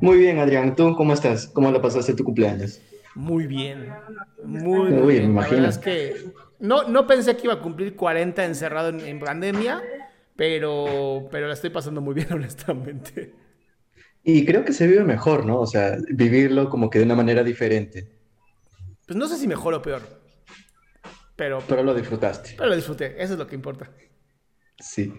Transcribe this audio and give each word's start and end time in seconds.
Muy 0.00 0.18
bien, 0.18 0.38
Adrián. 0.38 0.74
¿Tú 0.76 0.94
cómo 0.96 1.12
estás? 1.14 1.46
¿Cómo 1.48 1.70
la 1.70 1.80
pasaste 1.82 2.14
tu 2.14 2.24
cumpleaños? 2.24 2.80
Muy 3.14 3.46
bien. 3.46 4.02
Muy, 4.42 4.92
Uy, 4.92 5.14
bien. 5.14 5.24
me 5.24 5.30
imagino. 5.30 5.68
es 5.68 5.78
que 5.78 6.32
no, 6.58 6.84
no 6.88 7.06
pensé 7.06 7.36
que 7.36 7.44
iba 7.44 7.54
a 7.54 7.60
cumplir 7.60 7.96
40 7.96 8.44
encerrado 8.44 8.88
en, 8.90 9.00
en 9.00 9.18
pandemia, 9.20 9.82
pero, 10.36 11.28
pero 11.30 11.46
la 11.48 11.54
estoy 11.54 11.70
pasando 11.70 12.00
muy 12.00 12.14
bien, 12.14 12.28
honestamente. 12.32 13.34
Y 14.22 14.44
creo 14.46 14.64
que 14.64 14.72
se 14.72 14.86
vive 14.86 15.04
mejor, 15.04 15.44
¿no? 15.46 15.60
O 15.60 15.66
sea, 15.66 15.96
vivirlo 16.10 16.68
como 16.70 16.88
que 16.90 16.98
de 16.98 17.04
una 17.04 17.16
manera 17.16 17.42
diferente. 17.44 18.08
Pues 19.06 19.16
no 19.18 19.26
sé 19.28 19.36
si 19.36 19.46
mejor 19.48 19.74
o 19.74 19.82
peor, 19.82 20.02
pero, 21.36 21.58
Pero 21.66 21.82
lo 21.82 21.94
disfrutaste. 21.94 22.54
pero 22.56 22.68
lo 22.70 22.76
disfruté. 22.76 23.14
Eso 23.22 23.32
es 23.34 23.38
lo 23.38 23.46
que 23.46 23.54
importa. 23.54 23.90
Sí. 24.80 25.12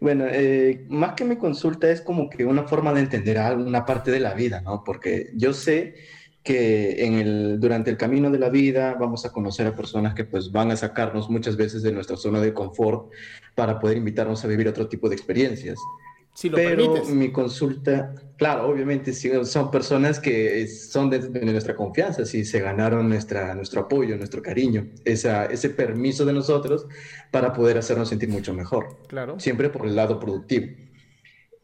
Bueno, 0.00 0.24
eh, 0.28 0.84
más 0.88 1.14
que 1.14 1.24
mi 1.24 1.36
consulta 1.36 1.90
es 1.90 2.00
como 2.00 2.28
que 2.28 2.44
una 2.44 2.64
forma 2.64 2.92
de 2.92 3.00
entender 3.00 3.38
algo, 3.38 3.64
una 3.64 3.84
parte 3.84 4.10
de 4.10 4.20
la 4.20 4.34
vida, 4.34 4.60
¿no? 4.60 4.82
Porque 4.84 5.30
yo 5.34 5.52
sé 5.52 5.94
que 6.42 7.04
en 7.04 7.14
el, 7.14 7.60
durante 7.60 7.90
el 7.90 7.96
camino 7.96 8.30
de 8.30 8.38
la 8.38 8.48
vida 8.48 8.94
vamos 8.98 9.24
a 9.24 9.30
conocer 9.30 9.66
a 9.66 9.76
personas 9.76 10.14
que 10.14 10.24
pues 10.24 10.50
van 10.50 10.72
a 10.72 10.76
sacarnos 10.76 11.30
muchas 11.30 11.56
veces 11.56 11.82
de 11.82 11.92
nuestra 11.92 12.16
zona 12.16 12.40
de 12.40 12.52
confort 12.52 13.12
para 13.54 13.78
poder 13.78 13.96
invitarnos 13.96 14.44
a 14.44 14.48
vivir 14.48 14.66
otro 14.66 14.88
tipo 14.88 15.08
de 15.08 15.14
experiencias. 15.14 15.78
Si 16.34 16.48
lo 16.48 16.56
Pero 16.56 16.74
permites. 16.76 17.08
mi 17.08 17.32
consulta, 17.32 18.12
claro, 18.36 18.68
obviamente 18.68 19.12
son 19.44 19.70
personas 19.70 20.20
que 20.20 20.66
son 20.68 21.08
de, 21.10 21.18
de 21.20 21.44
nuestra 21.52 21.74
confianza, 21.74 22.24
sí, 22.26 22.44
se 22.44 22.60
ganaron 22.60 23.08
nuestra, 23.08 23.54
nuestro 23.54 23.82
apoyo, 23.82 24.16
nuestro 24.16 24.42
cariño, 24.42 24.86
esa, 25.04 25.46
ese 25.46 25.70
permiso 25.70 26.24
de 26.24 26.32
nosotros 26.34 26.86
para 27.30 27.52
poder 27.52 27.78
hacernos 27.78 28.08
sentir 28.08 28.28
mucho 28.28 28.52
mejor, 28.54 28.86
Claro. 29.08 29.36
siempre 29.38 29.70
por 29.70 29.86
el 29.86 29.96
lado 29.96 30.18
productivo. 30.18 30.66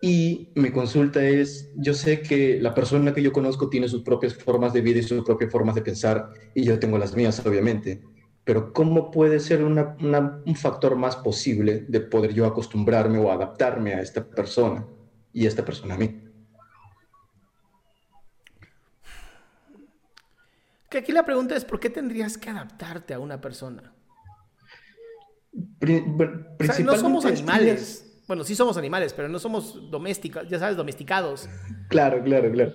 Y 0.01 0.51
mi 0.55 0.71
consulta 0.71 1.25
es, 1.25 1.71
yo 1.75 1.93
sé 1.95 2.23
que 2.23 2.61
la 2.61 2.73
persona 2.75 3.12
que 3.12 3.23
yo 3.23 3.33
conozco 3.33 3.69
tiene 3.69 3.89
sus 3.89 4.03
propias 4.03 4.35
formas 4.37 4.73
de 4.73 4.81
vida 4.81 5.00
y 5.00 5.03
sus 5.03 5.25
propias 5.25 5.50
formas 5.50 5.75
de 5.75 5.83
pensar, 5.83 6.25
y 6.55 6.65
yo 6.65 6.79
tengo 6.79 6.99
las 6.99 7.17
mías, 7.17 7.45
obviamente, 7.45 8.00
pero 8.49 8.73
¿cómo 8.73 9.11
puede 9.11 9.41
ser 9.41 9.63
una- 9.63 9.95
una- 10.01 10.41
un 10.47 10.57
factor 10.57 10.97
más 10.97 11.17
posible 11.17 11.85
de 11.87 12.01
poder 12.01 12.33
yo 12.33 12.47
acostumbrarme 12.47 13.19
o 13.19 13.31
adaptarme 13.31 13.93
a 13.93 14.01
esta 14.01 14.25
persona 14.25 14.87
y 15.35 15.45
esta 15.45 15.63
persona 15.67 15.97
a 15.97 15.99
mí? 15.99 16.25
Que 20.89 20.97
aquí 20.97 21.13
la 21.13 21.27
pregunta 21.27 21.55
es, 21.57 21.67
¿por 21.67 21.79
qué 21.79 21.91
tendrías 21.91 22.39
que 22.39 22.49
adaptarte 22.49 23.13
a 23.13 23.19
una 23.19 23.39
persona? 23.39 23.93
Pri- 25.79 26.05
bueno, 26.07 26.47
O 26.59 26.65
sea, 26.65 26.79
no 26.79 26.97
somos 26.97 27.27
es- 27.27 27.33
animales. 27.33 28.23
Bueno, 28.27 28.45
sí 28.45 28.55
somos 28.55 28.79
animales, 28.79 29.13
pero 29.13 29.29
no 29.29 29.39
somos 29.39 29.91
domésticos, 29.91 30.49
ya 30.49 30.59
sabes, 30.59 30.75
domesticados. 30.79 31.51
Claro, 31.91 32.23
claro, 32.25 32.51
claro. 32.51 32.73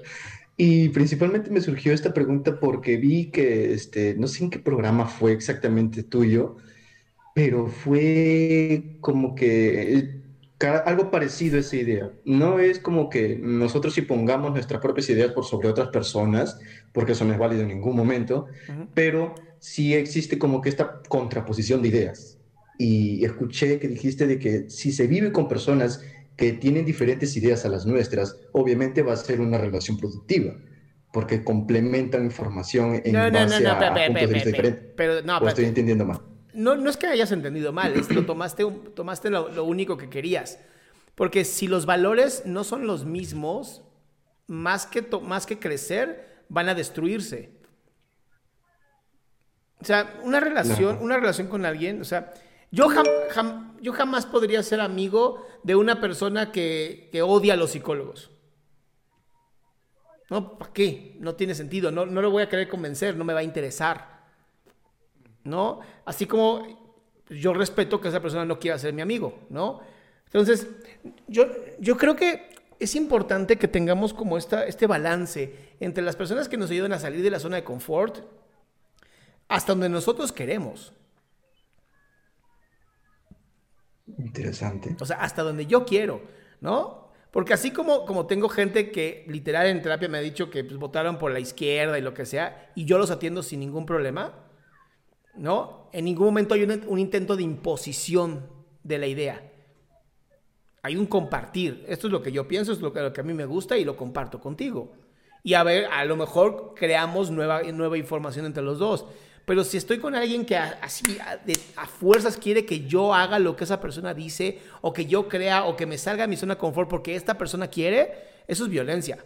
Y 0.56 0.90
principalmente 0.90 1.50
me 1.50 1.62
surgió 1.62 1.94
esta 1.94 2.14
pregunta 2.14 2.60
porque 2.60 2.98
vi 2.98 3.32
que, 3.32 3.74
este, 3.74 4.16
no 4.16 4.28
sé 4.28 4.44
en 4.44 4.50
qué 4.50 4.60
programa 4.60 5.08
fue 5.08 5.32
exactamente 5.32 6.04
tuyo, 6.04 6.58
pero 7.34 7.68
fue 7.68 8.84
como 9.00 9.34
que 9.34 10.10
algo 10.86 11.12
parecido 11.12 11.58
a 11.58 11.62
esa 11.62 11.76
idea. 11.76 12.12
No 12.24 12.60
es 12.60 12.80
como 12.80 13.10
que 13.10 13.38
nosotros 13.42 13.98
impongamos 13.98 14.54
nuestras 14.54 14.80
propias 14.80 15.10
ideas 15.10 15.32
por 15.32 15.46
sobre 15.46 15.68
otras 15.68 15.90
personas, 15.90 16.58
porque 16.92 17.14
eso 17.14 17.26
no 17.26 17.34
es 17.34 17.40
válido 17.40 17.64
en 17.64 17.70
ningún 17.70 17.96
momento, 17.96 18.46
pero 18.94 19.36
sí 19.60 19.94
existe 19.94 20.38
como 20.38 20.62
que 20.62 20.70
esta 20.70 21.02
contraposición 21.10 21.82
de 21.82 21.88
ideas. 21.90 22.38
Y 22.78 23.24
escuché 23.26 23.80
que 23.80 23.88
dijiste 23.88 24.28
de 24.28 24.40
que 24.40 24.70
si 24.70 24.92
se 24.92 25.08
vive 25.08 25.32
con 25.32 25.48
personas 25.48 26.02
que 26.38 26.54
tienen 26.54 26.86
diferentes 26.86 27.36
ideas 27.38 27.66
a 27.66 27.70
las 27.70 27.86
nuestras, 27.86 28.38
obviamente 28.52 29.02
va 29.02 29.14
a 29.14 29.18
ser 29.18 29.40
una 29.42 29.58
relación 29.58 29.98
productiva, 29.98 30.54
porque 31.12 31.44
complementan 31.44 32.26
información 32.26 33.02
en 33.04 33.14
No, 33.14 33.20
no, 33.26 33.32
no, 33.32 33.40
base 33.46 33.64
no, 33.64 33.72
a 33.72 33.80
pe- 33.94 34.06
puntos 34.08 34.22
de 34.22 34.28
pe- 34.28 34.34
vista 34.34 34.44
pe- 34.44 34.52
diferentes. 34.52 34.92
pero 34.98 35.22
no, 35.22 35.38
¿O 35.38 35.48
estoy 35.48 35.66
entendiendo 35.66 36.06
mal? 36.06 36.22
No, 36.54 36.76
no 36.76 36.90
es 36.90 36.98
que 36.98 37.08
hayas 37.08 37.32
entendido 37.32 37.72
mal, 37.74 37.94
es 37.94 38.08
que 38.08 38.14
lo 38.16 38.26
tomaste, 38.26 38.64
tomaste 38.96 39.30
lo, 39.30 39.50
lo 39.50 39.64
único 39.64 39.98
que 39.98 40.10
querías. 40.10 40.60
Porque 41.16 41.46
si 41.46 41.68
los 41.68 41.86
valores 41.86 42.44
no 42.46 42.64
son 42.64 42.88
los 42.88 43.06
mismos, 43.06 43.84
más 44.48 44.86
que, 44.88 45.02
to- 45.04 45.22
más 45.22 45.46
que 45.46 45.60
crecer, 45.60 46.44
van 46.50 46.70
a 46.70 46.76
destruirse. 46.76 47.52
O 49.80 49.86
sea, 49.86 50.14
una 50.24 50.40
relación, 50.40 50.98
una 51.02 51.18
relación 51.18 51.48
con 51.48 51.66
alguien, 51.66 52.02
o 52.02 52.06
sea, 52.06 52.34
yo, 52.74 52.90
jam- 52.90 53.06
jam- 53.30 53.78
yo 53.82 53.94
jamás 53.94 54.26
podría 54.26 54.64
ser 54.64 54.82
amigo 54.82 55.46
de 55.62 55.76
una 55.76 56.02
persona 56.02 56.52
que, 56.52 57.10
odia 57.24 57.54
a 57.54 57.58
los 57.58 57.72
psicólogos. 57.72 58.32
No, 60.32 60.58
¿para 60.58 60.74
qué? 60.74 61.16
No 61.20 61.36
tiene 61.36 61.54
sentido, 61.54 61.92
no, 61.92 62.08
no 62.08 62.20
lo 62.22 62.32
voy 62.32 62.42
a 62.42 62.50
querer 62.50 62.68
convencer, 62.68 63.16
no 63.16 63.24
me 63.24 63.34
va 63.34 63.42
a 63.42 63.44
interesar. 63.44 64.24
¿no? 65.44 65.82
Así 66.06 66.26
como 66.26 67.14
yo 67.30 67.54
respeto 67.54 68.02
que 68.02 68.08
esa 68.08 68.22
persona 68.22 68.44
no 68.46 68.60
quiera 68.60 68.80
ser 68.80 68.94
mi 68.94 69.02
amigo, 69.02 69.40
¿no? 69.50 69.82
Entonces, 70.26 70.68
yo, 71.28 71.46
yo 71.80 71.96
creo 71.98 72.16
que 72.16 72.50
es 72.80 72.96
importante 72.96 73.58
que 73.58 73.68
tengamos 73.68 74.14
como 74.14 74.38
esta, 74.38 74.66
este 74.66 74.88
balance 74.88 75.76
entre 75.80 76.04
las 76.04 76.16
personas 76.16 76.50
que 76.50 76.58
nos 76.58 76.72
ayudan 76.72 76.94
a 76.94 77.00
salir 77.00 77.22
de 77.22 77.30
la 77.30 77.40
zona 77.40 77.58
de 77.58 77.64
confort 77.64 78.20
hasta 79.48 79.74
donde 79.74 79.90
nosotros 79.90 80.32
queremos. 80.32 80.94
Interesante. 84.18 84.96
O 85.00 85.06
sea, 85.06 85.18
hasta 85.18 85.44
donde 85.44 85.66
yo 85.66 85.86
quiero, 85.86 86.22
¿no? 86.62 87.12
Porque 87.32 87.54
así 87.54 87.72
como, 87.72 88.06
como 88.06 88.28
tengo 88.28 88.48
gente 88.48 88.92
que 88.92 89.26
literal 89.28 89.68
en 89.68 89.82
terapia 89.82 90.08
me 90.08 90.20
ha 90.20 90.22
dicho 90.22 90.50
que 90.50 90.64
pues, 90.64 90.78
votaron 90.78 91.18
por 91.18 91.32
la 91.32 91.40
izquierda 91.40 91.98
y 91.98 92.02
lo 92.02 92.14
que 92.14 92.26
sea, 92.26 92.72
y 92.76 92.86
yo 92.86 92.98
los 92.98 93.10
atiendo 93.10 93.42
sin 93.42 93.60
ningún 93.60 93.86
problema, 93.86 94.36
¿no? 95.36 95.90
En 95.94 96.06
ningún 96.06 96.28
momento 96.28 96.54
hay 96.54 96.64
un, 96.64 96.84
un 96.88 97.00
intento 97.00 97.36
de 97.36 97.44
imposición 97.44 98.48
de 98.84 98.98
la 99.00 99.08
idea. 99.08 99.52
Hay 100.84 100.96
un 100.96 101.06
compartir. 101.06 101.86
Esto 101.88 102.08
es 102.08 102.14
lo 102.14 102.22
que 102.22 102.32
yo 102.32 102.48
pienso, 102.48 102.72
es 102.72 102.82
lo 102.82 102.94
que, 102.94 103.02
lo 103.02 103.14
que 103.14 103.22
a 103.22 103.24
mí 103.24 103.34
me 103.34 103.46
gusta 103.46 103.78
y 103.78 103.86
lo 103.86 103.96
comparto 103.96 104.40
contigo. 104.40 104.94
Y 105.42 105.56
a 105.56 105.64
ver, 105.64 105.86
a 105.86 106.06
lo 106.06 106.16
mejor 106.16 106.74
creamos 106.76 107.32
nueva, 107.32 107.64
nueva 107.64 107.98
información 107.98 108.46
entre 108.46 108.64
los 108.64 108.80
dos. 108.80 109.06
Pero 109.46 109.64
si 109.66 109.76
estoy 109.78 110.00
con 110.00 110.16
alguien 110.16 110.46
que 110.46 110.56
a- 110.56 110.80
así 110.82 111.04
a, 111.20 111.36
de- 111.38 111.60
a 111.76 111.86
fuerzas 111.86 112.38
quiere 112.38 112.66
que 112.66 112.86
yo 112.86 113.14
haga 113.14 113.40
lo 113.40 113.56
que 113.56 113.66
esa 113.66 113.82
persona 113.82 114.14
dice, 114.14 114.60
o 114.82 114.94
que 114.94 115.06
yo 115.06 115.28
crea, 115.28 115.66
o 115.66 115.76
que 115.76 115.86
me 115.86 115.98
salga 115.98 116.24
de 116.24 116.28
mi 116.30 116.38
zona 116.38 116.56
de 116.56 116.60
confort 116.62 116.90
porque 116.90 117.16
esta 117.16 117.38
persona 117.38 117.68
quiere, 117.68 118.14
eso 118.48 118.64
es 118.64 118.70
violencia. 118.70 119.18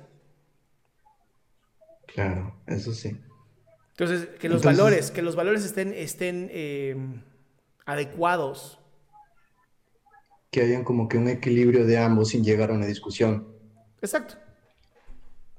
Claro, 2.07 2.55
eso 2.65 2.93
sí. 2.93 3.15
Entonces, 3.91 4.27
que 4.39 4.49
los 4.49 4.57
Entonces- 4.61 4.77
valores, 4.77 5.11
que 5.11 5.21
los 5.21 5.35
valores 5.35 5.63
estén, 5.65 5.93
estén 5.93 6.49
eh, 6.51 6.95
adecuados. 7.85 8.79
Que 10.51 10.61
hayan 10.61 10.83
como 10.83 11.07
que 11.09 11.17
un 11.17 11.27
equilibrio 11.27 11.85
de 11.85 11.97
ambos 11.97 12.29
sin 12.29 12.43
llegar 12.43 12.71
a 12.71 12.73
una 12.73 12.85
discusión. 12.85 13.47
Exacto. 14.01 14.35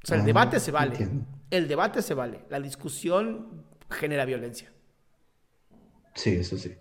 O 0.02 0.06
sea, 0.06 0.16
el 0.16 0.22
Ah, 0.22 0.26
debate 0.26 0.60
se 0.60 0.70
vale. 0.70 0.92
entiendo. 0.92 1.26
El 1.50 1.68
debate 1.68 2.02
se 2.02 2.14
vale, 2.14 2.40
la 2.50 2.60
discusión 2.60 3.64
genera 3.90 4.24
violencia. 4.24 4.72
Sí, 6.14 6.34
eso 6.36 6.56
sí. 6.58 6.74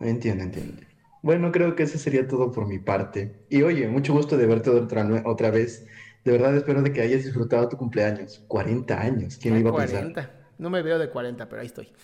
Entiendo, 0.00 0.44
entiendo. 0.44 0.82
Bueno, 1.22 1.50
creo 1.50 1.74
que 1.74 1.84
eso 1.84 1.98
sería 1.98 2.28
todo 2.28 2.52
por 2.52 2.66
mi 2.66 2.78
parte. 2.78 3.44
Y 3.48 3.62
oye, 3.62 3.88
mucho 3.88 4.12
gusto 4.12 4.36
de 4.36 4.46
verte 4.46 4.70
otra, 4.70 5.22
otra 5.24 5.50
vez. 5.50 5.86
De 6.24 6.32
verdad 6.32 6.56
espero 6.56 6.82
de 6.82 6.92
que 6.92 7.00
hayas 7.02 7.24
disfrutado 7.24 7.68
tu 7.68 7.76
cumpleaños. 7.76 8.44
40 8.48 9.00
años, 9.00 9.38
¿quién 9.40 9.54
lo 9.54 9.60
iba 9.60 9.70
a 9.70 9.72
40. 9.74 10.30
No 10.58 10.70
me 10.70 10.82
veo 10.82 10.98
de 10.98 11.08
40, 11.10 11.48
pero 11.48 11.60
ahí 11.62 11.66
estoy. 11.66 11.92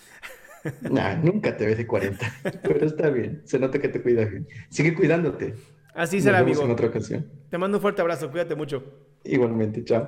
Nah, 0.89 1.15
nunca 1.15 1.57
te 1.57 1.65
ves 1.65 1.77
de 1.77 1.85
40, 1.85 2.25
pero 2.63 2.85
está 2.85 3.09
bien. 3.09 3.41
Se 3.43 3.59
nota 3.59 3.79
que 3.79 3.89
te 3.89 4.01
cuidas 4.01 4.31
bien. 4.31 4.47
Sigue 4.69 4.93
cuidándote. 4.95 5.55
Así 5.93 6.21
será, 6.21 6.37
Nos 6.39 6.45
vemos 6.45 6.57
amigo. 6.59 6.63
en 6.63 6.71
otra 6.71 6.87
ocasión. 6.87 7.29
Te 7.49 7.57
mando 7.57 7.77
un 7.77 7.81
fuerte 7.81 8.01
abrazo, 8.01 8.31
cuídate 8.31 8.55
mucho. 8.55 8.81
Igualmente, 9.25 9.83
chao. 9.83 10.07